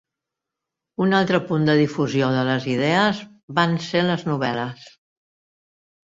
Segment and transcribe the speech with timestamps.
[1.03, 3.19] Un altre punt de difusió de les idees
[3.59, 4.87] van ser les novel·les.